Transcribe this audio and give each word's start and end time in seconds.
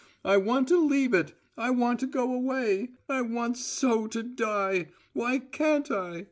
I 0.25 0.35
want 0.37 0.67
to 0.69 0.79
leave 0.83 1.13
it. 1.13 1.35
I 1.55 1.69
want 1.69 1.99
to 1.99 2.07
go 2.07 2.33
away: 2.33 2.89
I 3.07 3.21
want 3.21 3.55
so 3.57 4.07
to 4.07 4.23
die: 4.23 4.87
Why 5.13 5.37
can't 5.37 5.91
I? 5.91 6.19